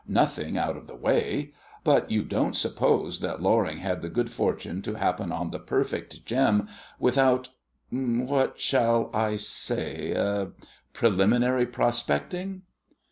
"Nothing 0.07 0.57
out 0.57 0.75
of 0.77 0.87
the 0.87 0.95
way. 0.95 1.53
But 1.83 2.09
you 2.09 2.23
don't 2.23 2.55
suppose 2.55 3.19
that 3.19 3.39
Loring 3.39 3.77
had 3.77 4.01
the 4.01 4.09
good 4.09 4.31
fortune 4.31 4.81
to 4.81 4.95
happen 4.97 5.31
on 5.31 5.51
the 5.51 5.59
perfect 5.59 6.25
gem 6.25 6.67
without 6.97 7.49
what 7.91 8.59
shall 8.59 9.11
I 9.13 9.35
say? 9.35 10.47
preliminary 10.93 11.67
prospecting?" 11.67 12.63